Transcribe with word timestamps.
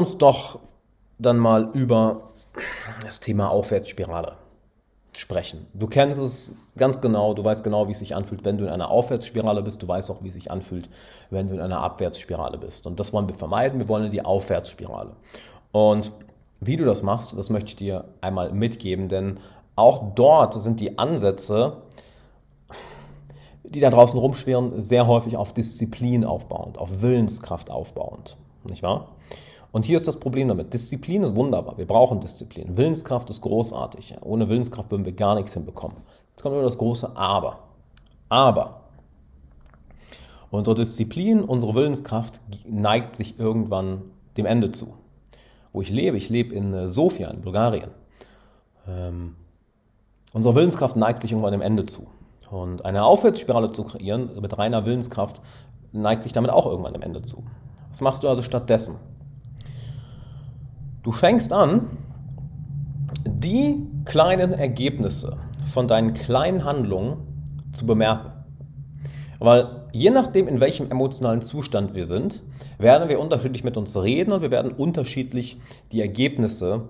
uns 0.00 0.16
doch 0.16 0.60
dann 1.18 1.36
mal 1.36 1.70
über 1.74 2.22
das 3.04 3.20
Thema 3.20 3.50
Aufwärtsspirale 3.50 4.32
sprechen. 5.14 5.66
Du 5.74 5.88
kennst 5.88 6.18
es 6.18 6.56
ganz 6.78 7.02
genau, 7.02 7.34
du 7.34 7.44
weißt 7.44 7.62
genau, 7.62 7.86
wie 7.86 7.92
es 7.92 7.98
sich 7.98 8.16
anfühlt, 8.16 8.44
wenn 8.44 8.56
du 8.56 8.64
in 8.64 8.70
einer 8.70 8.90
Aufwärtsspirale 8.90 9.62
bist, 9.62 9.82
du 9.82 9.88
weißt 9.88 10.10
auch, 10.10 10.22
wie 10.22 10.28
es 10.28 10.34
sich 10.34 10.50
anfühlt, 10.50 10.88
wenn 11.28 11.48
du 11.48 11.54
in 11.54 11.60
einer 11.60 11.82
Abwärtsspirale 11.82 12.56
bist. 12.56 12.86
Und 12.86 12.98
das 12.98 13.12
wollen 13.12 13.28
wir 13.28 13.34
vermeiden, 13.34 13.78
wir 13.78 13.90
wollen 13.90 14.10
die 14.10 14.24
Aufwärtsspirale. 14.24 15.10
Und 15.72 16.12
wie 16.60 16.78
du 16.78 16.86
das 16.86 17.02
machst, 17.02 17.36
das 17.36 17.50
möchte 17.50 17.68
ich 17.68 17.76
dir 17.76 18.04
einmal 18.22 18.52
mitgeben, 18.52 19.08
denn 19.08 19.38
auch 19.76 20.14
dort 20.14 20.54
sind 20.54 20.80
die 20.80 20.98
Ansätze, 20.98 21.82
die 23.64 23.80
da 23.80 23.90
draußen 23.90 24.18
rumschwirren, 24.18 24.80
sehr 24.80 25.06
häufig 25.06 25.36
auf 25.36 25.52
Disziplin 25.52 26.24
aufbauend, 26.24 26.78
auf 26.78 27.02
Willenskraft 27.02 27.70
aufbauend. 27.70 28.38
Nicht 28.64 28.82
wahr? 28.82 29.08
Und 29.72 29.84
hier 29.84 29.96
ist 29.96 30.08
das 30.08 30.18
Problem 30.18 30.48
damit. 30.48 30.74
Disziplin 30.74 31.22
ist 31.22 31.36
wunderbar. 31.36 31.78
Wir 31.78 31.86
brauchen 31.86 32.20
Disziplin. 32.20 32.76
Willenskraft 32.76 33.30
ist 33.30 33.40
großartig. 33.40 34.16
Ohne 34.22 34.48
Willenskraft 34.48 34.90
würden 34.90 35.04
wir 35.04 35.12
gar 35.12 35.36
nichts 35.36 35.54
hinbekommen. 35.54 35.96
Jetzt 36.30 36.42
kommt 36.42 36.54
immer 36.54 36.64
das 36.64 36.78
große 36.78 37.16
Aber. 37.16 37.60
Aber 38.28 38.80
unsere 40.50 40.76
Disziplin, 40.76 41.42
unsere 41.42 41.74
Willenskraft 41.74 42.40
neigt 42.66 43.16
sich 43.16 43.38
irgendwann 43.38 44.02
dem 44.36 44.46
Ende 44.46 44.72
zu. 44.72 44.94
Wo 45.72 45.80
ich 45.80 45.90
lebe, 45.90 46.16
ich 46.16 46.28
lebe 46.28 46.54
in 46.54 46.74
äh, 46.74 46.88
Sofia, 46.88 47.30
in 47.30 47.42
Bulgarien. 47.42 47.90
Ähm, 48.88 49.36
unsere 50.32 50.56
Willenskraft 50.56 50.96
neigt 50.96 51.22
sich 51.22 51.30
irgendwann 51.30 51.52
dem 51.52 51.60
Ende 51.60 51.84
zu. 51.84 52.08
Und 52.50 52.84
eine 52.84 53.04
Aufwärtsspirale 53.04 53.70
zu 53.70 53.84
kreieren 53.84 54.30
mit 54.40 54.58
reiner 54.58 54.84
Willenskraft 54.84 55.40
neigt 55.92 56.24
sich 56.24 56.32
damit 56.32 56.50
auch 56.50 56.66
irgendwann 56.66 56.92
dem 56.92 57.02
Ende 57.02 57.22
zu. 57.22 57.44
Was 57.90 58.00
machst 58.00 58.24
du 58.24 58.28
also 58.28 58.42
stattdessen? 58.42 58.98
Du 61.02 61.12
fängst 61.12 61.52
an, 61.52 61.88
die 63.24 63.86
kleinen 64.04 64.52
Ergebnisse 64.52 65.38
von 65.64 65.88
deinen 65.88 66.14
kleinen 66.14 66.64
Handlungen 66.64 67.16
zu 67.72 67.86
bemerken. 67.86 68.32
Weil 69.38 69.86
je 69.92 70.10
nachdem, 70.10 70.46
in 70.46 70.60
welchem 70.60 70.90
emotionalen 70.90 71.40
Zustand 71.40 71.94
wir 71.94 72.04
sind, 72.04 72.42
werden 72.78 73.08
wir 73.08 73.18
unterschiedlich 73.18 73.64
mit 73.64 73.76
uns 73.76 73.96
reden 73.96 74.32
und 74.32 74.42
wir 74.42 74.50
werden 74.50 74.72
unterschiedlich 74.72 75.58
die 75.92 76.02
Ergebnisse, 76.02 76.88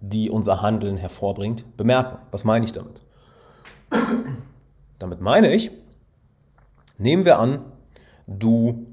die 0.00 0.30
unser 0.30 0.62
Handeln 0.62 0.96
hervorbringt, 0.96 1.76
bemerken. 1.76 2.18
Was 2.30 2.44
meine 2.44 2.64
ich 2.64 2.72
damit? 2.72 3.00
Damit 4.98 5.20
meine 5.20 5.52
ich, 5.52 5.70
nehmen 6.98 7.24
wir 7.24 7.38
an, 7.38 7.60
du 8.26 8.86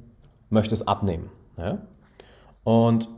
möchtest 0.49 0.87
abnehmen. 0.87 1.29
Ja? 1.57 1.79
Und 2.63 3.09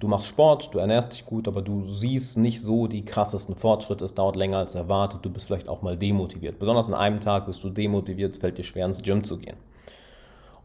du 0.00 0.08
machst 0.08 0.26
Sport, 0.26 0.74
du 0.74 0.78
ernährst 0.78 1.12
dich 1.12 1.24
gut, 1.24 1.48
aber 1.48 1.62
du 1.62 1.82
siehst 1.82 2.36
nicht 2.38 2.60
so 2.60 2.86
die 2.86 3.04
krassesten 3.04 3.54
Fortschritte, 3.54 4.04
es 4.04 4.14
dauert 4.14 4.36
länger 4.36 4.58
als 4.58 4.74
erwartet, 4.74 5.20
du 5.24 5.30
bist 5.30 5.46
vielleicht 5.46 5.68
auch 5.68 5.82
mal 5.82 5.96
demotiviert. 5.96 6.58
Besonders 6.58 6.88
an 6.88 6.94
einem 6.94 7.20
Tag 7.20 7.46
bist 7.46 7.62
du 7.64 7.70
demotiviert, 7.70 8.32
es 8.32 8.38
fällt 8.38 8.58
dir 8.58 8.64
schwer 8.64 8.86
ins 8.86 9.02
Gym 9.02 9.24
zu 9.24 9.38
gehen. 9.38 9.56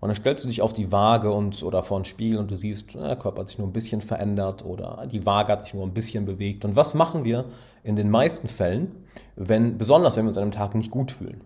Und 0.02 0.08
dann 0.08 0.16
stellst 0.16 0.44
du 0.44 0.48
dich 0.48 0.64
auf 0.64 0.74
die 0.74 0.92
Waage 0.92 1.32
und, 1.32 1.62
oder 1.62 1.84
vor 1.84 2.00
ein 2.00 2.06
Spiegel 2.06 2.40
und 2.40 2.50
du 2.50 2.58
siehst, 2.58 2.96
der 2.96 3.16
Körper 3.16 3.42
hat 3.42 3.50
sich 3.50 3.60
nur 3.60 3.68
ein 3.68 3.72
bisschen 3.72 4.02
verändert 4.02 4.66
oder 4.66 5.06
die 5.06 5.28
Waage 5.28 5.52
hat 5.52 5.62
sich 5.62 5.76
nur 5.76 5.86
ein 5.86 5.94
bisschen 5.94 6.26
bewegt. 6.26 6.66
Und 6.66 6.76
was 6.76 6.96
machen 6.96 7.24
wir 7.24 7.46
in 7.84 7.96
den 7.96 8.10
meisten 8.10 8.48
Fällen, 8.48 9.06
wenn, 9.36 9.78
besonders 9.78 10.18
wenn 10.18 10.26
wir 10.26 10.30
uns 10.30 10.38
an 10.38 10.44
einem 10.44 10.52
Tag 10.54 10.74
nicht 10.74 10.90
gut 10.90 11.12
fühlen? 11.12 11.42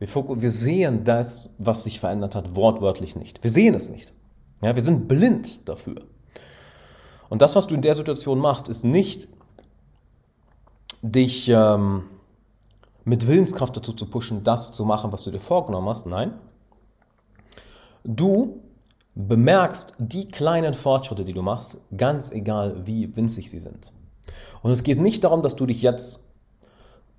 Wir, 0.00 0.08
wir 0.08 0.50
sehen 0.50 1.04
das, 1.04 1.54
was 1.58 1.84
sich 1.84 2.00
verändert 2.00 2.34
hat, 2.34 2.56
wortwörtlich 2.56 3.14
nicht. 3.14 3.44
Wir 3.44 3.50
sehen 3.50 3.74
es 3.74 3.88
nicht. 3.88 4.12
Ja, 4.60 4.74
wir 4.74 4.82
sind 4.82 5.06
blind 5.06 5.68
dafür. 5.68 6.02
Und 7.30 7.40
das, 7.40 7.56
was 7.56 7.66
du 7.66 7.74
in 7.74 7.80
der 7.80 7.94
Situation 7.94 8.38
machst, 8.38 8.68
ist 8.68 8.84
nicht, 8.84 9.28
dich 11.00 11.48
ähm, 11.48 12.02
mit 13.04 13.26
Willenskraft 13.26 13.74
dazu 13.76 13.92
zu 13.94 14.06
pushen, 14.06 14.44
das 14.44 14.72
zu 14.72 14.84
machen, 14.84 15.12
was 15.12 15.22
du 15.22 15.30
dir 15.30 15.40
vorgenommen 15.40 15.88
hast. 15.88 16.06
Nein. 16.06 16.34
Du 18.04 18.60
bemerkst 19.14 19.94
die 19.98 20.28
kleinen 20.28 20.74
Fortschritte, 20.74 21.24
die 21.24 21.32
du 21.32 21.42
machst, 21.42 21.78
ganz 21.96 22.32
egal 22.32 22.86
wie 22.86 23.16
winzig 23.16 23.50
sie 23.50 23.58
sind. 23.60 23.92
Und 24.62 24.72
es 24.72 24.82
geht 24.82 25.00
nicht 25.00 25.24
darum, 25.24 25.42
dass 25.42 25.56
du 25.56 25.66
dich 25.66 25.82
jetzt, 25.82 26.32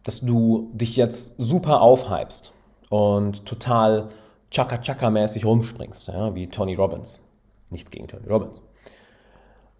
dass 0.03 0.19
du 0.19 0.71
dich 0.73 0.97
jetzt 0.97 1.35
super 1.37 1.81
aufhypst 1.81 2.53
und 2.89 3.45
total 3.45 4.09
Chaka-Chaka-mäßig 4.51 5.45
rumspringst, 5.45 6.09
ja, 6.09 6.35
wie 6.35 6.47
Tony 6.47 6.75
Robbins. 6.75 7.25
Nichts 7.69 7.91
gegen 7.91 8.07
Tony 8.07 8.27
Robbins. 8.27 8.61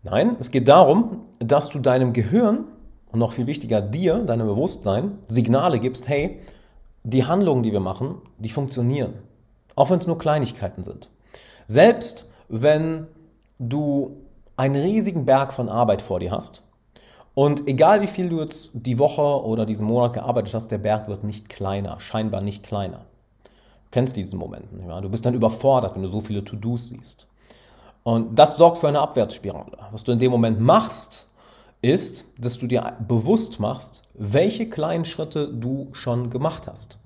Nein, 0.04 0.36
es 0.40 0.50
geht 0.50 0.68
darum, 0.68 1.22
dass 1.38 1.70
du 1.70 1.78
deinem 1.78 2.14
Gehirn 2.14 2.66
und 3.12 3.20
noch 3.20 3.34
viel 3.34 3.46
wichtiger 3.46 3.82
dir, 3.82 4.20
deinem 4.24 4.48
Bewusstsein, 4.48 5.20
Signale 5.28 5.80
gibst, 5.80 6.08
hey, 6.08 6.40
die 7.04 7.26
Handlungen, 7.26 7.62
die 7.62 7.72
wir 7.72 7.80
machen, 7.80 8.16
die 8.40 8.50
funktionieren. 8.50 9.14
Auch 9.76 9.90
wenn 9.90 10.00
es 10.00 10.08
nur 10.08 10.18
Kleinigkeiten 10.18 10.84
sind. 10.84 11.10
Selbst 11.68 12.32
wenn 12.50 13.08
du 13.60 14.18
einen 14.58 14.76
riesigen 14.76 15.26
Berg 15.26 15.54
von 15.54 15.70
Arbeit 15.70 16.02
vor 16.02 16.20
dir 16.20 16.32
hast 16.32 16.64
und 17.34 17.68
egal 17.68 18.02
wie 18.02 18.08
viel 18.08 18.30
du 18.30 18.42
jetzt 18.42 18.72
die 18.74 19.00
Woche 19.00 19.46
oder 19.46 19.66
diesen 19.66 19.86
Monat 19.86 20.14
gearbeitet 20.14 20.54
hast, 20.54 20.72
der 20.72 20.80
Berg 20.80 21.08
wird 21.08 21.24
nicht 21.24 21.48
kleiner, 21.48 22.00
scheinbar 22.00 22.42
nicht 22.42 22.64
kleiner. 22.64 23.06
Du 23.44 23.92
kennst 23.92 24.18
diesen 24.18 24.40
Moment. 24.40 24.66
Ja? 24.88 25.00
Du 25.00 25.10
bist 25.10 25.26
dann 25.26 25.34
überfordert, 25.34 25.96
wenn 25.96 26.02
du 26.02 26.08
so 26.08 26.22
viele 26.22 26.44
To-Dos 26.44 26.90
siehst. 26.90 27.28
Und 28.04 28.38
das 28.38 28.58
sorgt 28.58 28.80
für 28.80 28.88
eine 28.88 29.00
Abwärtsspirale. 29.00 29.78
Was 29.92 30.04
du 30.04 30.12
in 30.12 30.20
dem 30.20 30.32
Moment 30.32 30.60
machst, 30.60 31.30
ist, 31.82 32.26
dass 32.38 32.58
du 32.58 32.68
dir 32.68 32.98
bewusst 33.08 33.60
machst, 33.60 34.10
welche 34.14 34.70
kleinen 34.70 35.06
Schritte 35.06 35.48
du 35.48 35.90
schon 35.94 36.30
gemacht 36.30 36.68
hast. 36.68 37.00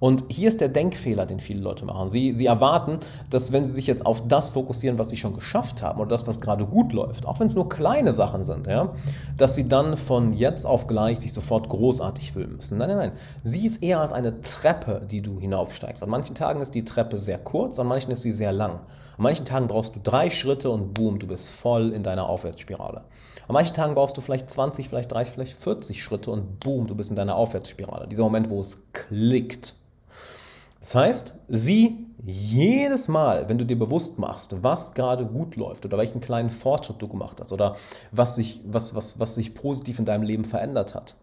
Und 0.00 0.24
hier 0.28 0.48
ist 0.48 0.60
der 0.60 0.68
Denkfehler, 0.68 1.26
den 1.26 1.40
viele 1.40 1.60
Leute 1.60 1.84
machen. 1.84 2.10
Sie, 2.10 2.34
sie 2.34 2.46
erwarten, 2.46 2.98
dass 3.30 3.52
wenn 3.52 3.66
sie 3.66 3.74
sich 3.74 3.86
jetzt 3.86 4.06
auf 4.06 4.26
das 4.28 4.50
fokussieren, 4.50 4.98
was 4.98 5.10
sie 5.10 5.16
schon 5.16 5.34
geschafft 5.34 5.82
haben 5.82 6.00
oder 6.00 6.10
das, 6.10 6.26
was 6.26 6.40
gerade 6.40 6.66
gut 6.66 6.92
läuft, 6.92 7.26
auch 7.26 7.40
wenn 7.40 7.48
es 7.48 7.54
nur 7.54 7.68
kleine 7.68 8.12
Sachen 8.12 8.44
sind, 8.44 8.66
ja, 8.66 8.94
dass 9.36 9.54
sie 9.54 9.68
dann 9.68 9.96
von 9.96 10.32
jetzt 10.32 10.66
auf 10.66 10.86
gleich 10.86 11.20
sich 11.20 11.32
sofort 11.32 11.68
großartig 11.68 12.32
fühlen 12.32 12.56
müssen. 12.56 12.78
Nein, 12.78 12.88
nein, 12.88 12.98
nein. 12.98 13.12
Sie 13.42 13.66
ist 13.66 13.82
eher 13.82 14.00
als 14.00 14.12
eine 14.12 14.40
Treppe, 14.40 15.02
die 15.10 15.20
du 15.20 15.40
hinaufsteigst. 15.40 16.02
An 16.02 16.10
manchen 16.10 16.34
Tagen 16.34 16.60
ist 16.60 16.74
die 16.74 16.84
Treppe 16.84 17.18
sehr 17.18 17.38
kurz, 17.38 17.78
an 17.80 17.88
manchen 17.88 18.12
ist 18.12 18.22
sie 18.22 18.32
sehr 18.32 18.52
lang. 18.52 18.80
An 19.18 19.24
manchen 19.24 19.44
Tagen 19.44 19.66
brauchst 19.66 19.96
du 19.96 20.00
drei 20.00 20.30
Schritte 20.30 20.70
und 20.70 20.94
boom, 20.94 21.18
du 21.18 21.26
bist 21.26 21.50
voll 21.50 21.90
in 21.90 22.04
deiner 22.04 22.28
Aufwärtsspirale. 22.28 23.02
An 23.48 23.54
manchen 23.54 23.74
Tagen 23.74 23.94
brauchst 23.94 24.16
du 24.16 24.20
vielleicht 24.20 24.48
20, 24.48 24.88
vielleicht 24.88 25.10
30, 25.10 25.32
vielleicht 25.32 25.56
40 25.56 26.02
Schritte 26.02 26.30
und 26.30 26.60
boom, 26.60 26.86
du 26.86 26.94
bist 26.94 27.10
in 27.10 27.16
deiner 27.16 27.34
Aufwärtsspirale. 27.34 28.06
Dieser 28.06 28.22
Moment, 28.22 28.50
wo 28.50 28.60
es 28.60 28.92
klickt. 28.92 29.74
Das 30.88 30.94
heißt, 30.94 31.34
sieh 31.48 32.06
jedes 32.24 33.08
Mal, 33.08 33.50
wenn 33.50 33.58
du 33.58 33.66
dir 33.66 33.78
bewusst 33.78 34.18
machst, 34.18 34.62
was 34.62 34.94
gerade 34.94 35.26
gut 35.26 35.54
läuft 35.54 35.84
oder 35.84 35.98
welchen 35.98 36.20
kleinen 36.20 36.48
Fortschritt 36.48 37.02
du 37.02 37.08
gemacht 37.08 37.40
hast 37.42 37.52
oder 37.52 37.76
was 38.10 38.36
sich, 38.36 38.62
was, 38.64 38.94
was, 38.94 39.20
was 39.20 39.34
sich 39.34 39.52
positiv 39.52 39.98
in 39.98 40.06
deinem 40.06 40.22
Leben 40.22 40.46
verändert 40.46 40.94
hat, 40.94 41.16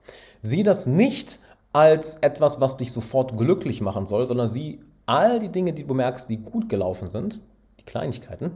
sieh 0.44 0.62
das 0.62 0.86
nicht 0.86 1.40
als 1.74 2.18
etwas, 2.18 2.62
was 2.62 2.78
dich 2.78 2.92
sofort 2.92 3.40
glücklich 3.40 3.82
machen 3.82 4.06
soll, 4.06 4.28
sondern 4.28 4.52
sieh 4.52 4.82
all 5.08 5.40
die 5.40 5.50
Dinge, 5.50 5.74
die 5.74 5.88
du 5.88 5.96
merkst, 5.96 6.30
die 6.30 6.38
gut 6.38 6.70
gelaufen 6.70 7.10
sind, 7.10 7.42
die 7.80 7.86
Kleinigkeiten, 7.86 8.52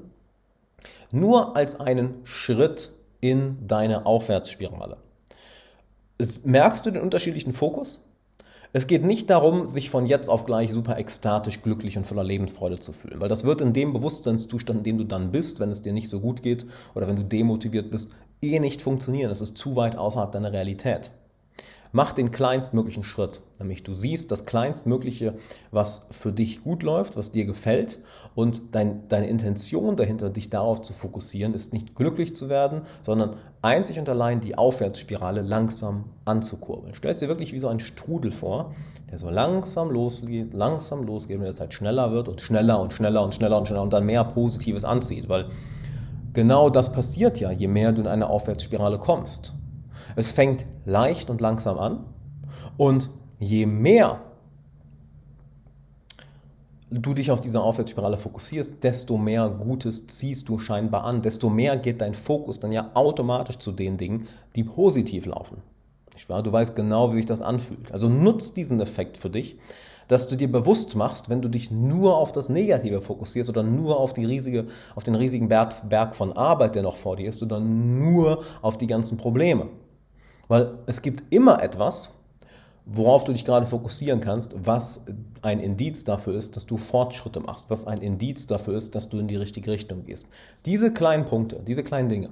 nur 1.10 1.56
als 1.56 1.80
einen 1.80 2.24
Schritt 2.24 2.92
in 3.20 3.66
deine 3.66 4.06
Aufwärtsspirale. 4.06 4.98
Merkst 6.44 6.86
du 6.86 6.92
den 6.92 7.02
unterschiedlichen 7.02 7.54
Fokus? 7.54 8.00
Es 8.72 8.86
geht 8.86 9.04
nicht 9.04 9.32
darum, 9.32 9.68
sich 9.68 9.90
von 9.90 10.06
jetzt 10.06 10.30
auf 10.30 10.46
gleich 10.46 10.72
super 10.72 10.98
ekstatisch, 10.98 11.64
glücklich 11.64 11.98
und 11.98 12.06
voller 12.06 12.24
Lebensfreude 12.24 12.80
zu 12.80 12.94
fühlen, 12.94 13.20
weil 13.20 13.30
das 13.30 13.44
wird 13.44 13.62
in 13.62 13.74
dem 13.74 13.94
Bewusstseinszustand, 13.94 14.80
in 14.80 14.84
dem 14.84 14.98
du 15.00 15.06
dann 15.06 15.32
bist, 15.32 15.60
wenn 15.60 15.72
es 15.72 15.82
dir 15.82 15.92
nicht 15.92 16.08
so 16.08 16.20
gut 16.20 16.44
geht 16.44 16.68
oder 16.94 17.08
wenn 17.08 17.16
du 17.16 17.24
demotiviert 17.24 17.90
bist, 17.90 18.12
eh 18.44 18.60
nicht 18.60 18.84
funktionieren. 18.84 19.32
Es 19.32 19.42
ist 19.42 19.58
zu 19.58 19.76
weit 19.76 19.96
außerhalb 19.96 20.32
deiner 20.32 20.54
Realität. 20.54 21.10
Mach 21.92 22.14
den 22.14 22.30
kleinstmöglichen 22.30 23.02
Schritt, 23.02 23.42
nämlich 23.58 23.82
du 23.82 23.96
siehst 23.96 24.32
das 24.32 24.46
kleinstmögliche, 24.46 25.34
was 25.72 26.08
für 26.12 26.32
dich 26.32 26.64
gut 26.64 26.84
läuft, 26.84 27.18
was 27.18 27.32
dir 27.32 27.46
gefällt 27.46 28.00
und 28.36 28.62
dein, 28.76 29.08
deine 29.08 29.28
Intention 29.28 29.96
dahinter, 29.96 30.30
dich 30.30 30.52
darauf 30.52 30.84
zu 30.84 30.94
fokussieren, 30.94 31.56
ist 31.56 31.74
nicht 31.74 31.96
glücklich 31.96 32.36
zu 32.36 32.48
werden, 32.48 32.84
sondern 33.02 33.38
einzig 33.64 33.98
und 33.98 34.08
allein 34.08 34.40
die 34.40 34.56
Aufwärtsspirale 34.56 35.42
langsam 35.42 36.06
anzukurbeln. 36.26 36.94
Stell 36.94 37.16
dir 37.16 37.28
wirklich 37.28 37.54
wie 37.54 37.60
so 37.60 37.70
ein 37.70 37.80
Strudel 37.80 38.30
vor, 38.30 38.76
der 39.10 39.18
so 39.18 39.32
langsam 39.32 39.90
losgeht, 39.90 40.54
langsam 40.54 41.04
losgeht 41.08 41.38
und 41.38 41.44
der 41.44 41.56
Zeit 41.56 41.74
schneller 41.74 42.12
wird 42.12 42.28
und 42.28 42.40
schneller 42.40 42.80
und 42.80 42.94
schneller 42.94 43.24
und 43.24 43.34
schneller 43.34 43.58
und 43.58 43.66
schneller 43.66 43.82
und 43.82 43.94
dann 43.94 44.06
mehr 44.06 44.26
Positives 44.26 44.86
anzieht, 44.86 45.28
weil 45.28 45.46
genau 46.34 46.70
das 46.70 46.92
passiert 46.92 47.40
ja, 47.40 47.50
je 47.50 47.68
mehr 47.68 47.94
du 47.94 48.02
in 48.02 48.08
eine 48.08 48.30
Aufwärtsspirale 48.30 49.00
kommst. 49.00 49.54
Es 50.16 50.32
fängt 50.32 50.66
leicht 50.86 51.30
und 51.30 51.42
langsam 51.42 51.78
an 51.78 52.06
und 52.78 53.10
je 53.40 53.66
mehr 53.66 54.22
du 56.92 57.14
dich 57.14 57.30
auf 57.32 57.42
diese 57.42 57.62
Aufwärtsspirale 57.62 58.18
fokussierst, 58.18 58.84
desto 58.84 59.18
mehr 59.18 59.50
Gutes 59.50 60.08
ziehst 60.08 60.50
du 60.50 60.58
scheinbar 60.58 61.04
an, 61.04 61.22
desto 61.22 61.50
mehr 61.50 61.78
geht 61.78 62.02
dein 62.02 62.16
Fokus 62.16 62.60
dann 62.60 62.72
ja 62.72 62.92
automatisch 62.96 63.60
zu 63.60 63.72
den 63.72 63.98
Dingen, 63.98 64.28
die 64.56 64.64
positiv 64.64 65.26
laufen. 65.26 65.62
Du 66.28 66.52
weißt 66.52 66.76
genau, 66.76 67.12
wie 67.12 67.18
sich 67.18 67.26
das 67.26 67.42
anfühlt. 67.42 67.94
Also 67.94 68.10
nutzt 68.10 68.58
diesen 68.58 68.82
Effekt 68.82 69.16
für 69.18 69.30
dich, 69.30 69.58
dass 70.10 70.28
du 70.28 70.36
dir 70.36 70.52
bewusst 70.52 70.96
machst, 70.96 71.30
wenn 71.30 71.42
du 71.42 71.48
dich 71.48 71.72
nur 71.72 72.18
auf 72.18 72.34
das 72.34 72.50
Negative 72.50 73.02
fokussierst 73.02 73.50
oder 73.50 73.64
nur 73.64 73.98
auf, 73.98 74.12
die 74.12 74.26
riesige, 74.26 74.66
auf 74.96 75.04
den 75.04 75.16
riesigen 75.16 75.48
Berg 75.48 76.16
von 76.16 76.34
Arbeit, 76.34 76.76
der 76.76 76.84
noch 76.84 76.98
vor 76.98 77.16
dir 77.16 77.30
ist, 77.30 77.42
oder 77.42 77.60
nur 77.62 78.44
auf 78.62 78.78
die 78.78 78.88
ganzen 78.88 79.18
Probleme. 79.18 79.68
Weil 80.50 80.80
es 80.88 81.02
gibt 81.02 81.32
immer 81.34 81.64
etwas, 81.64 82.12
worauf 82.86 83.24
du 83.24 83.32
dich 83.32 83.46
gerade 83.46 83.68
fokussieren 83.68 84.20
kannst, 84.20 84.66
was 84.66 85.06
ein 85.44 85.60
Indiz 85.60 86.04
dafür 86.04 86.34
ist, 86.34 86.56
dass 86.56 86.66
du 86.66 86.78
Fortschritte 86.78 87.40
machst, 87.40 87.70
was 87.70 87.86
ein 87.86 88.02
Indiz 88.02 88.48
dafür 88.48 88.76
ist, 88.76 88.96
dass 88.96 89.10
du 89.10 89.20
in 89.20 89.28
die 89.28 89.36
richtige 89.36 89.72
Richtung 89.72 90.06
gehst. 90.06 90.28
Diese 90.66 90.92
kleinen 90.92 91.26
Punkte, 91.26 91.62
diese 91.66 91.84
kleinen 91.84 92.10
Dinge, 92.10 92.30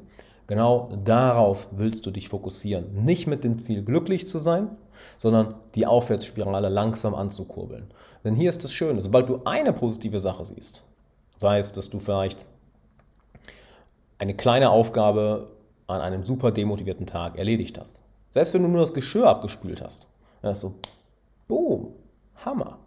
genau 0.48 0.90
darauf 1.06 1.68
willst 1.72 2.08
du 2.08 2.12
dich 2.12 2.28
fokussieren. 2.28 3.06
Nicht 3.06 3.28
mit 3.28 3.44
dem 3.44 3.60
Ziel, 3.60 3.84
glücklich 3.84 4.28
zu 4.28 4.40
sein, 4.40 4.70
sondern 5.20 5.54
die 5.76 5.86
Aufwärtsspirale 5.86 6.70
langsam 6.70 7.14
anzukurbeln. 7.14 7.86
Denn 8.24 8.36
hier 8.36 8.50
ist 8.50 8.64
das 8.64 8.74
Schöne, 8.74 9.02
sobald 9.02 9.30
du 9.30 9.42
eine 9.46 9.74
positive 9.74 10.20
Sache 10.20 10.44
siehst, 10.44 10.84
sei 11.36 11.60
es, 11.60 11.72
dass 11.72 11.92
du 11.92 12.00
vielleicht 12.00 12.48
eine 14.18 14.34
kleine 14.36 14.72
Aufgabe 14.72 15.52
an 15.86 16.02
einem 16.02 16.24
super 16.24 16.52
demotivierten 16.52 17.06
Tag 17.06 17.38
erledigt 17.38 17.80
hast, 17.80 18.02
selbst 18.38 18.54
wenn 18.54 18.62
du 18.62 18.68
nur 18.68 18.82
das 18.82 18.94
Geschirr 18.94 19.28
abgespült 19.28 19.82
hast, 19.82 20.10
dann 20.44 20.52
ist 20.52 20.60
so, 20.60 20.76
boom, 21.48 21.94
Hammer. 22.46 22.78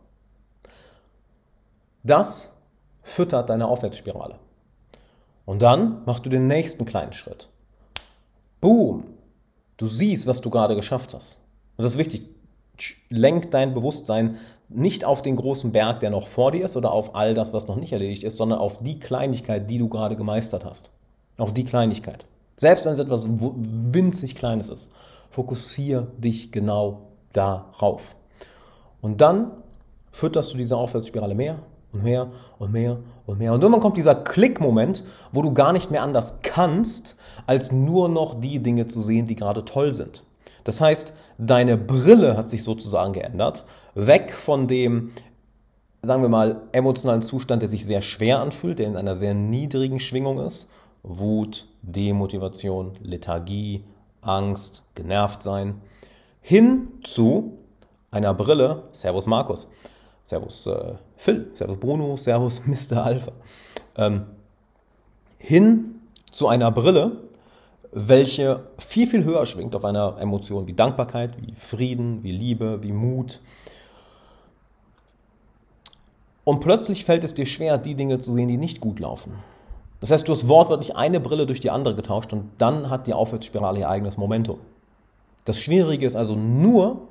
Das 2.05 2.57
füttert 3.03 3.51
deine 3.51 3.67
Aufwärtsspirale. 3.67 4.39
Und 5.47 5.61
dann 5.61 6.05
machst 6.05 6.25
du 6.25 6.31
den 6.31 6.47
nächsten 6.47 6.85
kleinen 6.85 7.13
Schritt. 7.13 7.49
Boom. 8.61 9.03
Du 9.77 9.87
siehst, 9.87 10.29
was 10.29 10.41
du 10.41 10.51
gerade 10.51 10.77
geschafft 10.77 11.15
hast. 11.15 11.41
Und 11.77 11.83
das 11.83 11.95
ist 11.95 11.99
wichtig. 11.99 12.29
Lenk 13.09 13.51
dein 13.51 13.75
Bewusstsein 13.75 14.39
nicht 14.69 15.05
auf 15.05 15.21
den 15.21 15.35
großen 15.35 15.73
Berg, 15.73 15.99
der 15.99 16.11
noch 16.11 16.29
vor 16.29 16.53
dir 16.53 16.65
ist 16.65 16.77
oder 16.77 16.93
auf 16.93 17.17
all 17.17 17.35
das, 17.35 17.53
was 17.53 17.67
noch 17.67 17.75
nicht 17.75 17.93
erledigt 17.93 18.23
ist, 18.23 18.37
sondern 18.37 18.61
auf 18.61 18.85
die 18.85 19.01
Kleinigkeit, 19.01 19.69
die 19.69 19.79
du 19.79 19.89
gerade 19.89 20.15
gemeistert 20.15 20.65
hast. 20.65 20.93
Auf 21.39 21.53
die 21.53 21.65
Kleinigkeit. 21.65 22.27
Selbst 22.61 22.85
wenn 22.85 22.93
es 22.93 23.01
etwas 23.01 23.27
winzig 23.27 24.35
Kleines 24.35 24.69
ist. 24.69 24.93
Fokussiere 25.31 26.09
dich 26.19 26.53
genau 26.53 27.09
darauf. 27.33 28.17
Und 29.01 29.23
dann 29.23 29.53
fütterst 30.13 30.53
du 30.53 30.59
diese 30.59 30.77
Aufwärtsspirale 30.77 31.35
mehr 31.35 31.61
und 31.95 32.03
mehr 32.03 32.31
und 32.59 32.71
mehr 32.71 32.99
und 33.25 33.39
mehr. 33.39 33.55
Und 33.55 33.63
irgendwann 33.63 33.81
kommt 33.81 33.97
dieser 33.97 34.15
Klickmoment, 34.15 35.05
wo 35.33 35.41
du 35.41 35.55
gar 35.55 35.73
nicht 35.73 35.91
mehr 35.91 36.03
anders 36.03 36.41
kannst, 36.43 37.17
als 37.47 37.73
nur 37.73 38.11
noch 38.11 38.39
die 38.39 38.59
Dinge 38.59 38.87
zu 38.87 39.01
sehen, 39.01 39.27
die 39.27 39.37
gerade 39.37 39.65
toll 39.65 39.95
sind. 39.95 40.25
Das 40.65 40.83
heißt, 40.83 41.15
deine 41.39 41.79
Brille 41.79 42.37
hat 42.37 42.51
sich 42.51 42.63
sozusagen 42.63 43.15
geändert, 43.15 43.65
weg 43.95 44.35
von 44.35 44.69
dem, 44.69 45.13
sagen 46.03 46.21
wir 46.21 46.29
mal, 46.29 46.61
emotionalen 46.73 47.23
Zustand, 47.23 47.63
der 47.63 47.71
sich 47.71 47.87
sehr 47.87 48.03
schwer 48.03 48.41
anfühlt, 48.41 48.81
der 48.81 48.89
in 48.89 48.99
einer 48.99 49.17
sehr 49.17 49.33
niedrigen 49.33 49.99
Schwingung 49.99 50.41
ist. 50.41 50.69
Wut, 51.03 51.67
Demotivation, 51.83 52.93
Lethargie, 53.03 53.85
Angst, 54.21 54.85
genervt 54.95 55.43
sein, 55.43 55.81
hin 56.41 56.89
zu 57.03 57.59
einer 58.11 58.35
Brille, 58.35 58.85
Servus 58.93 59.27
Markus, 59.27 59.69
Servus 60.25 60.67
äh, 60.67 60.95
Phil, 61.17 61.51
Servus 61.55 61.79
Bruno, 61.79 62.17
Servus 62.17 62.63
Mr. 62.67 63.05
Alpha, 63.05 63.33
ähm, 63.97 64.27
hin 65.39 66.01
zu 66.31 66.49
einer 66.49 66.71
Brille, 66.71 67.17
welche 67.93 68.65
viel, 68.79 69.07
viel 69.07 69.25
höher 69.25 69.47
schwingt 69.47 69.75
auf 69.75 69.85
einer 69.85 70.19
Emotion 70.19 70.69
wie 70.69 70.75
Dankbarkeit, 70.75 71.37
wie 71.41 71.55
Frieden, 71.55 72.23
wie 72.23 72.33
Liebe, 72.33 72.83
wie 72.83 72.93
Mut. 72.93 73.41
Und 76.45 76.61
plötzlich 76.61 77.05
fällt 77.05 77.25
es 77.25 77.35
dir 77.35 77.47
schwer, 77.47 77.79
die 77.79 77.95
Dinge 77.95 78.19
zu 78.19 78.33
sehen, 78.33 78.49
die 78.49 78.57
nicht 78.57 78.81
gut 78.81 79.01
laufen. 79.01 79.35
Das 80.01 80.11
heißt, 80.11 80.27
du 80.27 80.33
hast 80.33 80.49
wortwörtlich 80.49 80.97
eine 80.97 81.21
Brille 81.21 81.47
durch 81.47 81.61
die 81.61 81.71
andere 81.71 81.95
getauscht 81.95 82.33
und 82.33 82.51
dann 82.59 82.89
hat 82.89 83.07
die 83.07 83.15
Aufwärtsspirale 83.15 83.81
ihr 83.81 83.89
eigenes 83.89 84.17
Momentum. 84.17 84.59
Das 85.45 85.61
Schwierige 85.61 86.07
ist 86.07 86.17
also 86.17 86.35
nur, 86.35 87.03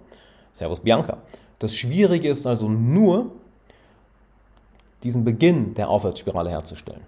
Servus 0.53 0.79
Bianca, 0.79 1.17
das 1.59 1.75
Schwierige 1.75 2.29
ist 2.29 2.47
also 2.47 2.67
nur, 2.67 3.31
diesen 5.03 5.23
Beginn 5.23 5.75
der 5.75 5.89
Aufwärtsspirale 5.89 6.49
herzustellen. 6.49 7.01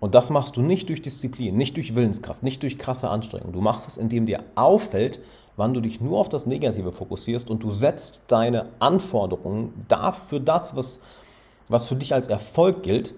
Und 0.00 0.14
das 0.14 0.30
machst 0.30 0.56
du 0.56 0.62
nicht 0.62 0.88
durch 0.88 1.02
Disziplin, 1.02 1.56
nicht 1.56 1.76
durch 1.76 1.94
Willenskraft, 1.94 2.42
nicht 2.42 2.62
durch 2.62 2.78
krasse 2.78 3.10
Anstrengung. 3.10 3.52
Du 3.52 3.60
machst 3.60 3.88
es, 3.88 3.96
indem 3.96 4.26
dir 4.26 4.44
auffällt, 4.54 5.20
wann 5.56 5.74
du 5.74 5.80
dich 5.80 6.00
nur 6.00 6.18
auf 6.18 6.28
das 6.28 6.46
Negative 6.46 6.92
fokussierst 6.92 7.50
und 7.50 7.64
du 7.64 7.72
setzt 7.72 8.24
deine 8.28 8.66
Anforderungen 8.78 9.84
dafür 9.88 10.38
das, 10.38 10.76
was, 10.76 11.02
was 11.68 11.86
für 11.86 11.96
dich 11.96 12.14
als 12.14 12.28
Erfolg 12.28 12.84
gilt, 12.84 13.14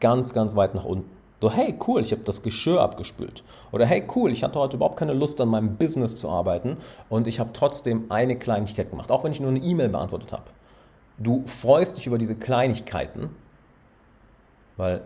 ganz, 0.00 0.34
ganz 0.34 0.54
weit 0.54 0.74
nach 0.74 0.84
unten. 0.84 1.17
So, 1.40 1.52
hey, 1.52 1.78
cool, 1.86 2.02
ich 2.02 2.10
habe 2.10 2.22
das 2.22 2.42
Geschirr 2.42 2.80
abgespült. 2.80 3.44
Oder 3.70 3.86
hey, 3.86 4.04
cool, 4.16 4.32
ich 4.32 4.42
hatte 4.42 4.58
heute 4.58 4.76
überhaupt 4.76 4.98
keine 4.98 5.12
Lust, 5.12 5.40
an 5.40 5.48
meinem 5.48 5.76
Business 5.76 6.16
zu 6.16 6.28
arbeiten 6.28 6.78
und 7.08 7.28
ich 7.28 7.38
habe 7.38 7.50
trotzdem 7.52 8.10
eine 8.10 8.36
Kleinigkeit 8.36 8.90
gemacht, 8.90 9.12
auch 9.12 9.22
wenn 9.22 9.32
ich 9.32 9.40
nur 9.40 9.50
eine 9.50 9.60
E-Mail 9.60 9.88
beantwortet 9.88 10.32
habe. 10.32 10.44
Du 11.18 11.44
freust 11.46 11.96
dich 11.96 12.06
über 12.06 12.18
diese 12.18 12.34
Kleinigkeiten, 12.34 13.30
weil 14.76 15.02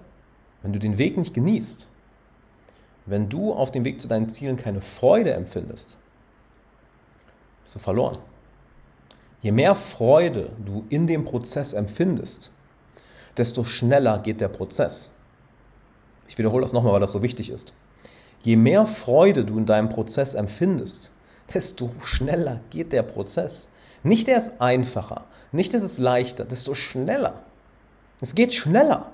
wenn 0.62 0.72
du 0.72 0.78
den 0.78 0.96
Weg 0.96 1.18
nicht 1.18 1.34
genießt, 1.34 1.88
wenn 3.04 3.28
du 3.28 3.52
auf 3.52 3.70
dem 3.70 3.84
Weg 3.84 4.00
zu 4.00 4.08
deinen 4.08 4.28
Zielen 4.28 4.56
keine 4.56 4.80
Freude 4.80 5.32
empfindest, 5.32 5.98
bist 7.62 7.74
du 7.74 7.78
verloren. 7.78 8.16
Je 9.42 9.52
mehr 9.52 9.74
Freude 9.74 10.50
du 10.64 10.84
in 10.88 11.06
dem 11.06 11.24
Prozess 11.24 11.74
empfindest, 11.74 12.52
desto 13.36 13.64
schneller 13.64 14.18
geht 14.20 14.40
der 14.40 14.48
Prozess. 14.48 15.16
Ich 16.28 16.38
wiederhole 16.38 16.62
das 16.62 16.72
nochmal, 16.72 16.94
weil 16.94 17.00
das 17.00 17.12
so 17.12 17.22
wichtig 17.22 17.50
ist. 17.50 17.72
Je 18.42 18.56
mehr 18.56 18.86
Freude 18.86 19.44
du 19.44 19.58
in 19.58 19.66
deinem 19.66 19.88
Prozess 19.88 20.34
empfindest, 20.34 21.10
desto 21.52 21.90
schneller 22.02 22.60
geht 22.70 22.92
der 22.92 23.02
Prozess. 23.02 23.68
Nicht 24.02 24.28
erst 24.28 24.60
einfacher, 24.60 25.26
nicht 25.52 25.74
ist 25.74 25.82
es 25.82 25.98
leichter, 25.98 26.44
desto 26.44 26.74
schneller. 26.74 27.42
Es 28.20 28.34
geht 28.34 28.54
schneller. 28.54 29.12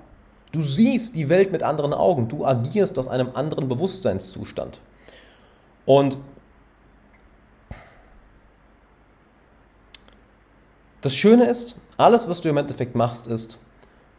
Du 0.53 0.63
siehst 0.63 1.17
die 1.17 1.29
Welt 1.29 1.53
mit 1.53 1.63
anderen 1.63 1.93
Augen, 1.93 2.29
du 2.29 2.47
agierst 2.47 2.99
aus 2.99 3.09
einem 3.09 3.31
anderen 3.35 3.69
Bewusstseinszustand. 3.69 4.81
Und 5.85 6.17
das 11.03 11.15
Schöne 11.15 11.45
ist, 11.45 11.77
alles, 11.99 12.29
was 12.29 12.41
du 12.41 12.49
im 12.49 12.57
Endeffekt 12.57 12.95
machst, 12.95 13.27
ist, 13.27 13.59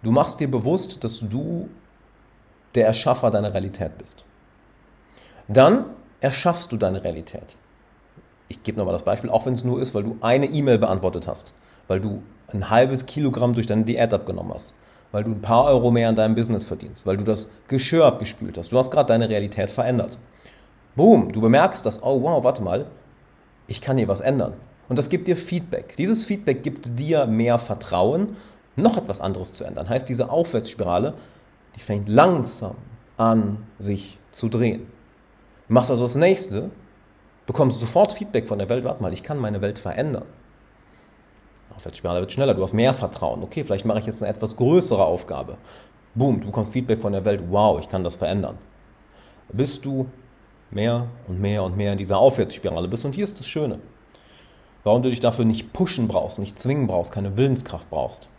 du 0.04 0.12
machst 0.12 0.40
dir 0.40 0.52
bewusst, 0.52 1.04
dass 1.04 1.20
du 1.20 1.70
der 2.76 2.88
Erschaffer 2.88 3.32
deiner 3.32 3.54
Realität 3.54 3.98
bist. 3.98 4.26
Dann 5.48 5.86
erschaffst 6.22 6.72
du 6.72 6.78
deine 6.78 7.04
Realität. 7.04 7.58
Ich 8.48 8.64
gebe 8.64 8.78
nochmal 8.78 8.94
das 8.94 9.04
Beispiel, 9.04 9.30
auch 9.30 9.46
wenn 9.46 9.54
es 9.54 9.64
nur 9.64 9.80
ist, 9.80 9.94
weil 9.94 10.04
du 10.04 10.18
eine 10.22 10.48
E-Mail 10.48 10.78
beantwortet 10.78 11.28
hast, 11.28 11.54
weil 11.88 12.00
du 12.00 12.22
ein 12.52 12.70
halbes 12.70 13.06
Kilogramm 13.06 13.54
durch 13.54 13.68
deine 13.68 13.84
Diät 13.84 14.14
abgenommen 14.14 14.54
hast, 14.54 14.76
weil 15.12 15.24
du 15.24 15.32
ein 15.32 15.42
paar 15.42 15.66
Euro 15.66 15.92
mehr 15.92 16.10
an 16.10 16.16
deinem 16.16 16.36
Business 16.36 16.66
verdienst, 16.66 17.06
weil 17.06 17.18
du 17.18 17.24
das 17.24 17.50
Geschirr 17.68 18.06
abgespült 18.06 18.58
hast. 18.58 18.72
Du 18.72 18.78
hast 18.78 18.92
gerade 18.92 19.08
deine 19.08 19.30
Realität 19.30 19.70
verändert. 19.70 20.18
Boom, 20.96 21.32
du 21.32 21.42
bemerkst 21.42 21.86
das, 21.86 22.04
oh 22.04 22.22
wow, 22.24 22.44
warte 22.44 22.64
mal, 22.64 22.88
ich 23.68 23.82
kann 23.82 23.98
hier 23.98 24.08
was 24.08 24.22
ändern. 24.22 24.54
Und 24.90 24.98
das 24.98 25.10
gibt 25.10 25.28
dir 25.28 25.38
Feedback. 25.38 25.96
Dieses 25.98 26.26
Feedback 26.26 26.64
gibt 26.64 26.98
dir 27.00 27.28
mehr 27.28 27.60
Vertrauen, 27.60 28.36
noch 28.76 28.98
etwas 28.98 29.22
anderes 29.22 29.54
zu 29.54 29.64
ändern. 29.64 29.88
Heißt, 29.88 30.10
diese 30.10 30.32
Aufwärtsspirale 30.32 31.14
die 31.76 31.80
fängt 31.80 32.10
langsam 32.10 32.76
an, 33.18 33.58
sich 33.80 34.18
zu 34.32 34.50
drehen. 34.50 34.88
Du 35.68 35.74
machst 35.74 35.92
also 35.92 36.04
das 36.04 36.16
nächste, 36.16 36.72
bekommst 37.46 37.80
sofort 37.80 38.14
Feedback 38.14 38.48
von 38.48 38.60
der 38.60 38.70
Welt, 38.70 38.84
warte 38.84 39.02
mal, 39.02 39.14
ich 39.14 39.24
kann 39.24 39.38
meine 39.38 39.62
Welt 39.62 39.80
verändern. 39.80 40.26
Aufwärtsspirale 41.76 42.22
wird 42.22 42.32
schneller, 42.32 42.54
du 42.54 42.64
hast 42.64 42.74
mehr 42.74 42.94
Vertrauen. 42.94 43.44
Okay, 43.44 43.64
vielleicht 43.64 43.86
mache 43.86 44.00
ich 44.00 44.06
jetzt 44.06 44.22
eine 44.22 44.34
etwas 44.34 44.56
größere 44.56 45.04
Aufgabe. 45.04 45.58
Boom, 46.16 46.42
du 46.42 46.48
bekommst 46.48 46.74
Feedback 46.74 47.02
von 47.02 47.14
der 47.14 47.24
Welt, 47.26 47.44
wow, 47.50 47.80
ich 47.80 47.88
kann 47.88 48.04
das 48.04 48.16
verändern. 48.16 48.58
Bis 49.52 49.80
du 49.80 50.08
mehr 50.72 51.08
und 51.28 51.40
mehr 51.40 51.64
und 51.64 51.78
mehr 51.78 51.94
in 51.94 51.98
dieser 51.98 52.18
Aufwärtsspirale 52.18 52.88
bist. 52.88 53.06
Und 53.06 53.16
hier 53.16 53.24
ist 53.24 53.40
das 53.40 53.48
Schöne. 53.48 53.80
Warum 54.84 55.04
du 55.04 55.10
dich 55.10 55.20
dafür 55.20 55.46
nicht 55.46 55.74
pushen 55.74 56.08
brauchst, 56.08 56.40
nicht 56.40 56.58
zwingen 56.58 56.88
brauchst, 56.88 57.12
keine 57.12 57.38
Willenskraft 57.38 57.90
brauchst. 57.90 58.30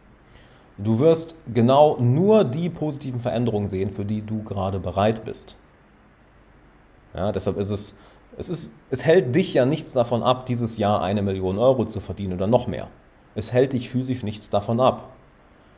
Du 0.83 0.99
wirst 0.99 1.37
genau 1.53 1.97
nur 1.99 2.45
die 2.45 2.71
positiven 2.71 3.21
Veränderungen 3.21 3.69
sehen, 3.69 3.91
für 3.91 4.05
die 4.05 4.23
du 4.23 4.43
gerade 4.43 4.79
bereit 4.79 5.25
bist. 5.25 5.57
Ja, 7.15 7.33
deshalb 7.33 7.59
ist 7.59 7.71
es, 7.71 8.01
es, 8.39 8.49
ist, 8.49 8.75
es 8.91 9.05
hält 9.05 9.35
dich 9.35 9.55
ja 9.55 9.67
nichts 9.67 9.93
davon 9.93 10.23
ab, 10.23 10.47
dieses 10.47 10.79
Jahr 10.79 11.03
eine 11.03 11.23
Million 11.23 11.59
Euro 11.59 11.85
zu 11.85 12.01
verdienen 12.01 12.35
oder 12.35 12.47
noch 12.47 12.67
mehr. 12.67 12.89
Es 13.35 13.53
hält 13.53 13.73
dich 13.73 13.91
physisch 13.91 14.23
nichts 14.23 14.49
davon 14.51 14.81
ab. 14.81 15.11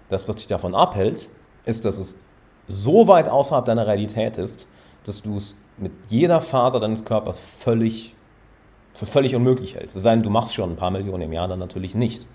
Das, 0.09 0.29
was 0.29 0.37
dich 0.37 0.47
davon 0.47 0.75
abhält, 0.75 1.31
ist, 1.65 1.85
dass 1.85 1.99
es 1.99 2.21
so 2.69 3.09
weit 3.09 3.29
außerhalb 3.29 3.65
deiner 3.65 3.87
Realität 3.87 4.37
ist, 4.37 4.69
dass 5.05 5.23
du 5.23 5.37
es 5.37 5.57
mit 5.79 5.93
jeder 6.09 6.41
Faser 6.41 6.81
deines 6.81 7.05
Körpers 7.05 7.39
völlig 7.39 8.15
für 8.95 9.07
völlig 9.07 9.35
unmöglich 9.35 9.75
hältst. 9.75 9.97
Es 9.97 10.03
sei 10.03 10.11
denn, 10.15 10.23
du 10.23 10.31
machst 10.31 10.55
schon 10.55 10.71
ein 10.71 10.77
paar 10.77 10.91
Millionen 10.91 11.23
im 11.23 11.33
Jahr, 11.33 11.49
dann 11.49 11.59
natürlich 11.59 11.95
nicht. 11.95 12.27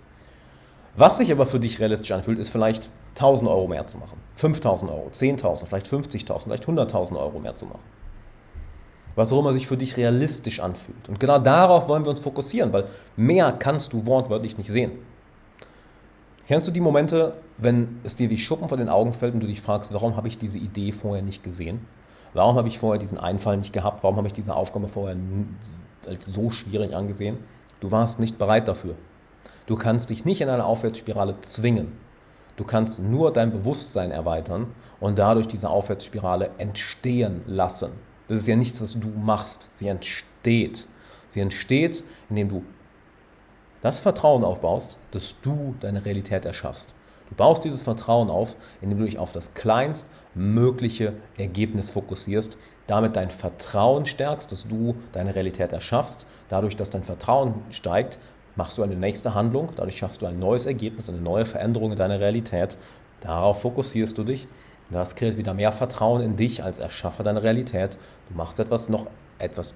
Was 0.98 1.20
sich 1.20 1.32
aber 1.32 1.46
für 1.46 1.60
dich 1.60 1.80
realistisch 1.80 2.12
anfühlt, 2.12 2.40
ist 2.40 2.50
vielleicht 2.50 2.90
1000 3.10 3.48
Euro 3.50 3.68
mehr 3.68 3.86
zu 3.86 4.00
machen, 4.00 4.20
5000 4.36 4.92
Euro, 4.92 5.10
10.000, 5.14 5.68
vielleicht 5.68 5.88
50.000, 5.88 6.40
vielleicht 6.40 6.66
100.000 6.66 7.20
Euro 7.20 7.40
mehr 7.40 7.54
zu 7.54 7.68
machen. 7.68 7.84
Was 9.16 9.32
auch 9.32 9.40
immer 9.40 9.54
sich 9.54 9.68
für 9.68 9.78
dich 9.78 9.96
realistisch 9.98 10.60
anfühlt. 10.60 11.08
Und 11.08 11.20
genau 11.20 11.38
darauf 11.38 11.88
wollen 11.88 12.04
wir 12.04 12.10
uns 12.10 12.20
fokussieren, 12.20 12.74
weil 12.74 12.86
mehr 13.16 13.52
kannst 13.52 13.94
du 13.94 14.08
wortwörtlich 14.08 14.58
nicht 14.58 14.72
sehen. 14.72 14.92
Kennst 16.48 16.68
du 16.68 16.72
die 16.72 16.82
Momente, 16.82 17.34
wenn 17.58 18.00
es 18.04 18.16
dir 18.16 18.32
wie 18.32 18.38
Schuppen 18.38 18.68
von 18.68 18.80
den 18.80 18.90
Augen 18.90 19.14
fällt 19.14 19.36
und 19.36 19.42
du 19.42 19.48
dich 19.48 19.62
fragst, 19.62 19.94
warum 19.94 20.16
habe 20.16 20.28
ich 20.28 20.40
diese 20.40 20.58
Idee 20.58 20.92
vorher 20.92 21.22
nicht 21.22 21.44
gesehen? 21.44 21.86
Warum 22.34 22.56
habe 22.56 22.70
ich 22.70 22.80
vorher 22.80 23.00
diesen 23.00 23.20
Einfall 23.20 23.58
nicht 23.58 23.74
gehabt? 23.74 24.04
Warum 24.04 24.18
habe 24.18 24.28
ich 24.28 24.34
diese 24.34 24.56
Aufgabe 24.56 24.88
vorher 24.88 25.16
als 26.08 26.26
so 26.26 26.50
schwierig 26.50 26.96
angesehen? 26.96 27.38
Du 27.82 27.92
warst 27.92 28.20
nicht 28.20 28.40
bereit 28.40 28.68
dafür. 28.68 28.96
Du 29.66 29.76
kannst 29.76 30.10
dich 30.10 30.26
nicht 30.26 30.42
in 30.42 30.50
eine 30.50 30.66
Aufwärtsspirale 30.66 31.40
zwingen. 31.42 31.92
Du 32.56 32.64
kannst 32.64 33.02
nur 33.02 33.32
dein 33.32 33.52
Bewusstsein 33.52 34.12
erweitern 34.12 34.74
und 35.00 35.20
dadurch 35.20 35.48
diese 35.48 35.70
Aufwärtsspirale 35.70 36.50
entstehen 36.58 37.42
lassen. 37.46 37.92
Das 38.28 38.38
ist 38.38 38.48
ja 38.48 38.56
nichts, 38.56 38.82
was 38.82 39.00
du 39.00 39.08
machst. 39.08 39.78
Sie 39.78 39.88
entsteht. 39.88 40.88
Sie 41.30 41.40
entsteht, 41.40 42.04
indem 42.30 42.50
du 42.50 42.64
das 43.82 44.00
Vertrauen 44.00 44.44
aufbaust, 44.44 44.98
dass 45.12 45.36
du 45.42 45.76
deine 45.80 46.04
Realität 46.04 46.46
erschaffst. 46.46 46.96
Du 47.30 47.36
baust 47.36 47.66
dieses 47.66 47.82
Vertrauen 47.82 48.30
auf, 48.30 48.56
indem 48.82 49.00
du 49.00 49.06
dich 49.06 49.20
auf 49.20 49.34
das 49.34 49.54
kleinstmögliche 49.54 51.14
Ergebnis 51.38 51.92
fokussierst, 51.92 52.58
damit 52.88 53.16
dein 53.18 53.32
Vertrauen 53.32 54.06
stärkst, 54.06 54.52
dass 54.52 54.68
du 54.68 54.96
deine 55.12 55.36
Realität 55.36 55.74
erschaffst. 55.74 56.26
Dadurch, 56.48 56.76
dass 56.76 56.90
dein 56.90 57.04
Vertrauen 57.04 57.56
steigt, 57.70 58.18
machst 58.58 58.78
du 58.78 58.84
eine 58.84 58.96
nächste 58.96 59.34
Handlung, 59.34 59.72
dadurch 59.76 59.98
schaffst 59.98 60.22
du 60.22 60.26
ein 60.26 60.40
neues 60.40 60.66
Ergebnis, 60.66 61.10
eine 61.10 61.22
neue 61.22 61.46
Veränderung 61.46 61.92
in 61.92 61.98
deiner 61.98 62.20
Realität. 62.20 62.78
Darauf 63.22 63.62
fokussierst 63.62 64.18
du 64.18 64.24
dich. 64.24 64.48
Das 64.90 65.16
kreiert 65.16 65.38
wieder 65.38 65.54
mehr 65.54 65.72
Vertrauen 65.72 66.22
in 66.22 66.36
dich 66.36 66.64
als 66.64 66.80
Erschaffer 66.80 67.24
deiner 67.24 67.44
Realität. 67.44 67.98
Du 68.30 68.36
machst 68.36 68.60
etwas 68.60 68.90
noch 68.90 69.08
etwas 69.38 69.74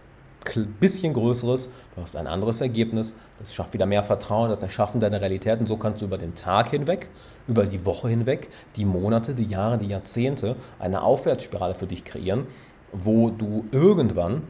bisschen 0.80 1.14
Größeres, 1.14 1.72
du 1.96 2.02
hast 2.02 2.16
ein 2.16 2.28
anderes 2.28 2.62
Ergebnis, 2.62 3.16
das 3.40 3.54
schafft 3.54 3.74
wieder 3.74 3.86
mehr 3.86 4.02
Vertrauen, 4.02 4.50
das 4.50 4.64
Erschaffen 4.64 5.00
deiner 5.00 5.22
Realität 5.22 5.60
und 5.60 5.68
so 5.68 5.78
kannst 5.78 6.02
du 6.02 6.06
über 6.06 6.18
den 6.18 6.34
Tag 6.34 6.70
hinweg, 6.70 7.10
über 7.48 7.66
die 7.66 7.86
Woche 7.86 8.10
hinweg, 8.10 8.50
die 8.76 8.86
Monate, 8.86 9.36
die 9.36 9.46
Jahre, 9.46 9.78
die 9.78 9.88
Jahrzehnte 9.88 10.56
eine 10.80 11.04
Aufwärtsspirale 11.04 11.76
für 11.76 11.86
dich 11.86 12.06
kreieren, 12.06 12.48
wo 12.92 13.30
du 13.30 13.66
irgendwann 13.72 14.44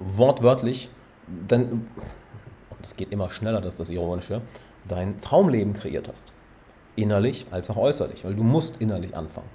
wortwörtlich, 0.00 0.90
dann, 1.46 1.86
und 2.78 2.86
es 2.86 2.96
geht 2.96 3.12
immer 3.12 3.30
schneller, 3.30 3.60
das 3.60 3.74
ist 3.74 3.80
das 3.80 3.90
Ironische, 3.90 4.42
dein 4.86 5.20
Traumleben 5.20 5.74
kreiert 5.74 6.08
hast. 6.08 6.32
Innerlich 6.96 7.46
als 7.50 7.70
auch 7.70 7.76
äußerlich, 7.76 8.24
weil 8.24 8.34
du 8.34 8.42
musst 8.42 8.80
innerlich 8.80 9.16
anfangen. 9.16 9.48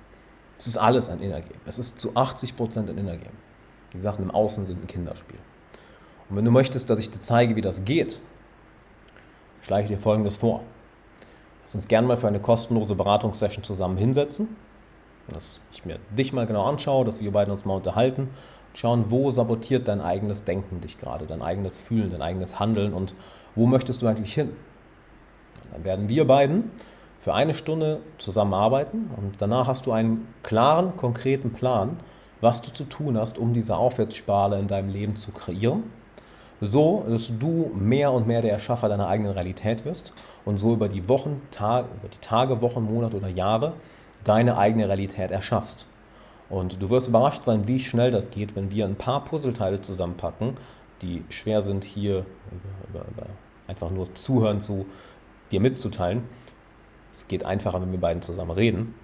Es 0.57 0.67
ist 0.67 0.77
alles 0.77 1.09
ein 1.09 1.19
Innergame. 1.19 1.55
Es 1.65 1.79
ist 1.79 1.99
zu 1.99 2.11
80% 2.11 2.89
ein 2.89 2.97
Innergame. 2.97 3.35
Die 3.93 3.99
Sachen 3.99 4.23
im 4.23 4.31
Außen 4.31 4.65
sind 4.65 4.83
ein 4.83 4.87
Kinderspiel. 4.87 5.39
Und 6.29 6.37
wenn 6.37 6.45
du 6.45 6.51
möchtest, 6.51 6.89
dass 6.89 6.99
ich 6.99 7.09
dir 7.09 7.19
zeige, 7.19 7.55
wie 7.55 7.61
das 7.61 7.83
geht, 7.85 8.21
schlage 9.61 9.83
ich 9.83 9.89
dir 9.89 9.97
Folgendes 9.97 10.37
vor. 10.37 10.63
Lass 11.63 11.75
uns 11.75 11.87
gerne 11.87 12.07
mal 12.07 12.17
für 12.17 12.27
eine 12.27 12.39
kostenlose 12.39 12.95
Beratungssession 12.95 13.63
zusammen 13.63 13.97
hinsetzen, 13.97 14.55
dass 15.27 15.61
ich 15.71 15.85
mir 15.85 15.99
dich 16.17 16.33
mal 16.33 16.45
genau 16.45 16.65
anschaue, 16.65 17.05
dass 17.05 17.21
wir 17.21 17.31
beide 17.31 17.51
uns 17.51 17.65
mal 17.65 17.75
unterhalten 17.75 18.23
und 18.69 18.77
schauen, 18.77 19.05
wo 19.09 19.31
sabotiert 19.31 19.87
dein 19.87 20.01
eigenes 20.01 20.43
Denken 20.43 20.81
dich 20.81 20.97
gerade, 20.97 21.25
dein 21.25 21.41
eigenes 21.41 21.77
Fühlen, 21.77 22.11
dein 22.11 22.21
eigenes 22.21 22.59
Handeln 22.59 22.93
und 22.93 23.15
wo 23.55 23.65
möchtest 23.65 24.01
du 24.01 24.07
eigentlich 24.07 24.33
hin. 24.33 24.49
Und 25.63 25.73
dann 25.73 25.83
werden 25.83 26.09
wir 26.09 26.27
beiden 26.27 26.71
für 27.17 27.33
eine 27.33 27.53
Stunde 27.53 28.01
zusammenarbeiten 28.17 29.09
und 29.15 29.41
danach 29.41 29.67
hast 29.67 29.85
du 29.85 29.91
einen 29.93 30.27
klaren, 30.43 30.97
konkreten 30.97 31.53
Plan, 31.53 31.97
was 32.41 32.61
du 32.61 32.73
zu 32.73 32.83
tun 32.83 33.17
hast, 33.17 33.37
um 33.37 33.53
diese 33.53 33.77
Aufwärtsspirale 33.77 34.59
in 34.59 34.67
deinem 34.67 34.89
Leben 34.89 35.15
zu 35.15 35.31
kreieren. 35.31 35.83
So, 36.59 37.05
dass 37.07 37.37
du 37.39 37.71
mehr 37.75 38.11
und 38.11 38.27
mehr 38.27 38.41
der 38.41 38.51
Erschaffer 38.51 38.89
deiner 38.89 39.07
eigenen 39.07 39.31
Realität 39.33 39.85
wirst 39.85 40.13
und 40.45 40.57
so 40.57 40.73
über 40.73 40.87
die 40.87 41.07
Wochen, 41.09 41.41
Tage, 41.51 41.87
über 41.99 42.09
die 42.09 42.19
Tage, 42.19 42.61
Wochen, 42.61 42.83
Monate 42.83 43.17
oder 43.17 43.27
Jahre 43.27 43.73
deine 44.23 44.57
eigene 44.57 44.87
Realität 44.87 45.31
erschaffst. 45.31 45.87
Und 46.49 46.81
du 46.81 46.89
wirst 46.89 47.07
überrascht 47.07 47.43
sein, 47.43 47.67
wie 47.67 47.79
schnell 47.79 48.11
das 48.11 48.31
geht, 48.31 48.55
wenn 48.55 48.71
wir 48.71 48.85
ein 48.85 48.95
paar 48.95 49.23
Puzzleteile 49.23 49.81
zusammenpacken, 49.81 50.55
die 51.01 51.23
schwer 51.29 51.61
sind 51.61 51.83
hier 51.83 52.25
über, 52.89 52.99
über, 53.01 53.07
über 53.09 53.27
einfach 53.67 53.89
nur 53.89 54.13
zuhören 54.13 54.61
zu 54.61 54.85
dir 55.51 55.59
mitzuteilen. 55.59 56.23
Es 57.11 57.27
geht 57.27 57.45
einfacher, 57.45 57.81
wenn 57.81 57.91
wir 57.91 57.99
beiden 57.99 58.21
zusammen 58.21 58.51
reden. 58.51 58.95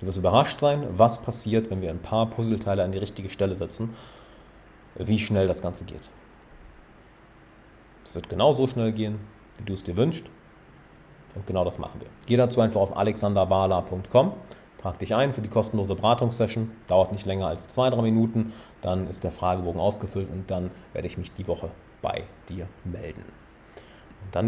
Du 0.00 0.06
wirst 0.06 0.18
überrascht 0.18 0.60
sein, 0.60 0.86
was 0.96 1.22
passiert, 1.22 1.70
wenn 1.70 1.80
wir 1.80 1.90
ein 1.90 2.00
paar 2.00 2.26
Puzzleteile 2.26 2.84
an 2.84 2.92
die 2.92 2.98
richtige 2.98 3.28
Stelle 3.28 3.56
setzen, 3.56 3.94
wie 4.94 5.18
schnell 5.18 5.48
das 5.48 5.62
Ganze 5.62 5.84
geht. 5.84 6.10
Es 8.04 8.14
wird 8.14 8.28
genau 8.28 8.52
so 8.52 8.66
schnell 8.66 8.92
gehen, 8.92 9.18
wie 9.58 9.64
du 9.64 9.72
es 9.72 9.82
dir 9.82 9.96
wünschst. 9.96 10.24
Und 11.34 11.46
genau 11.46 11.64
das 11.64 11.78
machen 11.78 12.00
wir. 12.00 12.08
Geh 12.26 12.36
dazu 12.36 12.60
einfach 12.60 12.80
auf 12.80 12.96
alexanderbala.com, 12.96 14.32
trag 14.78 14.98
dich 14.98 15.14
ein 15.14 15.32
für 15.32 15.40
die 15.40 15.48
kostenlose 15.48 15.94
Beratungssession. 15.94 16.70
Dauert 16.86 17.12
nicht 17.12 17.26
länger 17.26 17.46
als 17.46 17.68
zwei, 17.68 17.90
drei 17.90 18.02
Minuten. 18.02 18.52
Dann 18.80 19.06
ist 19.08 19.24
der 19.24 19.30
Fragebogen 19.30 19.80
ausgefüllt 19.80 20.30
und 20.30 20.50
dann 20.50 20.70
werde 20.92 21.08
ich 21.08 21.18
mich 21.18 21.32
die 21.32 21.48
Woche 21.48 21.70
bei 22.02 22.24
dir 22.48 22.68
melden. 22.84 23.24
Und 24.24 24.34
dann 24.34 24.44